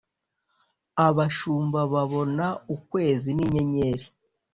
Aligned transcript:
abashumbababona 1.05 2.45
ukwezi 2.75 3.29
n 3.33 3.39
inyenyeri 3.45 4.05